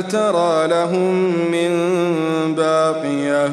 [0.00, 1.14] ترى لهم
[1.50, 1.70] من
[2.54, 3.52] باقية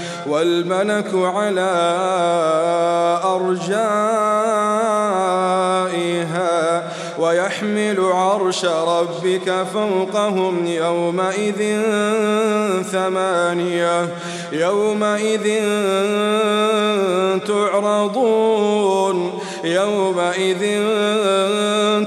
[0.27, 1.71] والملك على
[3.23, 4.61] أرجائها
[7.19, 11.81] ويحمل عرش ربك فوقهم يومئذ
[12.91, 14.09] ثمانية
[14.51, 15.47] يومئذ
[17.47, 20.83] تعرضون يومئذ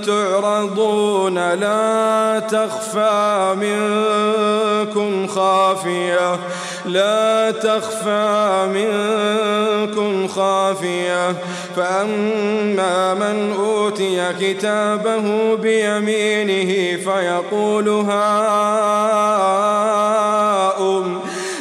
[0.07, 6.39] تعرضون لا تخفى منكم خافية.
[6.87, 11.35] لا تخفى منكم خافية.
[11.77, 18.85] فأما من أوتي كتابه بيمينه فيقول هاؤم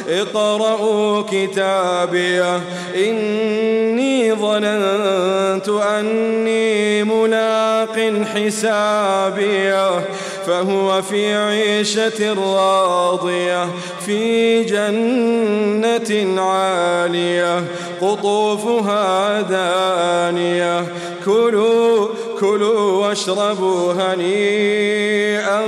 [0.08, 2.60] اقرءوا كتابيه
[2.96, 10.00] إني ظننت أني ملاق حسابيه
[10.46, 13.68] فهو في عيشة راضية
[14.06, 17.64] في جنة عالية
[18.00, 20.86] قطوفها دانية.
[21.24, 22.08] كلوا
[22.40, 25.62] كلوا واشربوا هنيئا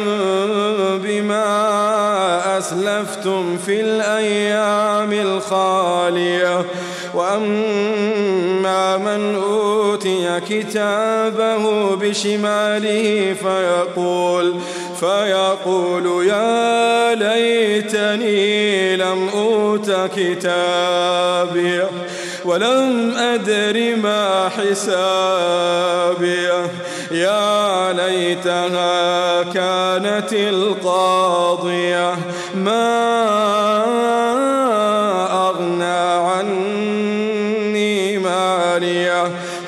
[1.03, 6.65] بما أسلفتم في الأيام الخالية.
[7.17, 14.55] وأما من أوتي كتابه بشماله فيقول
[15.01, 21.83] فيقول يا ليتني لم أوت كتابي
[22.45, 26.49] ولم أدر ما حسابي.
[27.11, 32.15] يا ليتها كانت القاضية
[32.55, 33.56] ما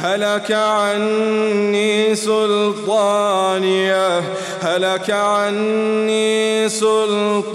[0.00, 4.18] هلك عني سلطانية
[4.60, 7.48] هلك عني سلطانية.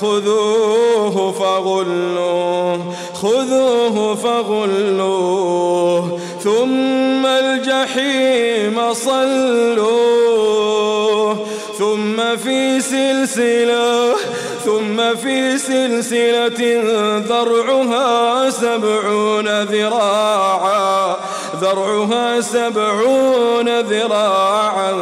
[0.00, 6.18] خذوه فغلوه خذوه فغلوه.
[6.44, 10.32] ثم الجحيم صلوه
[11.78, 14.14] ثم في سلسلة
[14.64, 16.82] ثم في سلسلة
[17.28, 21.16] ذرعها سبعون ذراعا
[21.60, 24.92] ذرعها سبعون ذراعا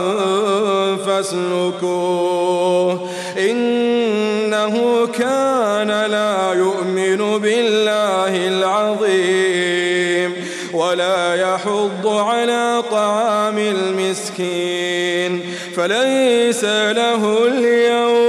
[1.06, 3.10] فاسلكوه.
[3.38, 10.34] إنه كان لا يؤمن بالله العظيم
[10.72, 15.40] ولا يحض على طعام المسكين
[15.76, 18.19] فليس له اليوم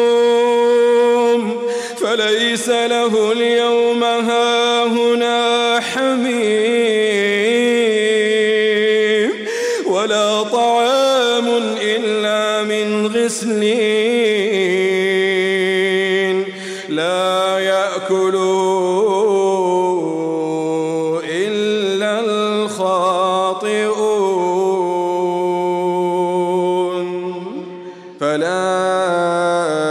[2.11, 6.41] فليس له اليوم هاهنا حميم
[9.87, 11.47] ولا طعام
[11.81, 13.61] إلا من غسلين
[16.89, 18.41] لا يأكله
[21.31, 23.21] إلا الخاطئون
[28.19, 29.90] فلا